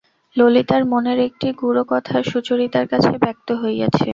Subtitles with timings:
[0.35, 4.09] ললিতার মনের একটি গূঢ় কথা সুচরিতার কাছে ব্যক্ত হইয়াছে।